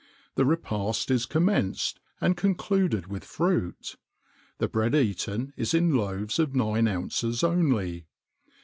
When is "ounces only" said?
6.87-8.07